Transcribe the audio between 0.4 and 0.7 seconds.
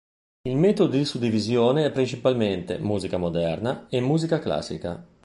Il